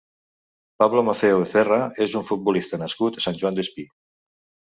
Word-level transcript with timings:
Pablo 0.83 1.03
Maffeo 1.09 1.41
Becerra 1.43 1.77
és 2.07 2.17
un 2.21 2.25
futbolista 2.29 2.79
nascut 2.85 3.19
a 3.19 3.23
Sant 3.27 3.37
Joan 3.43 3.59
Despí. 3.61 3.85